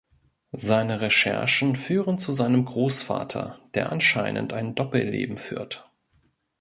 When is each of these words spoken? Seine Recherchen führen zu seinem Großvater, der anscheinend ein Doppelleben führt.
Seine 0.57 0.99
Recherchen 0.99 1.75
führen 1.75 2.17
zu 2.17 2.33
seinem 2.33 2.65
Großvater, 2.65 3.59
der 3.75 3.91
anscheinend 3.91 4.51
ein 4.51 4.73
Doppelleben 4.73 5.37
führt. 5.37 5.91